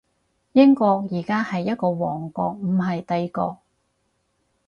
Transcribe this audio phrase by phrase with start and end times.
[0.53, 3.59] 英國而家係一個王國，唔係帝國